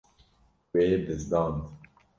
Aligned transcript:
Wê 0.71 0.87
bizdand. 1.07 1.57